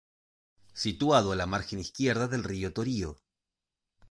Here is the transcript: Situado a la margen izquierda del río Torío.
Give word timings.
Situado 0.83 1.31
a 1.31 1.35
la 1.35 1.45
margen 1.45 1.77
izquierda 1.77 2.27
del 2.27 2.43
río 2.43 2.73
Torío. 2.73 3.15